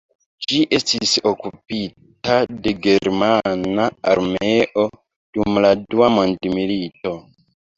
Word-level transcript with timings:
Ĝi 0.51 0.59
estis 0.77 1.11
okupita 1.31 2.37
de 2.65 2.73
Germana 2.87 3.87
armeo 4.15 4.87
dum 5.37 5.63
la 5.67 5.73
Dua 5.85 6.11
mondmilito. 6.17 7.17